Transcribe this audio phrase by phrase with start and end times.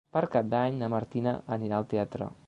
[0.15, 2.31] Per Cap d'Any na Martina anirà al teatre.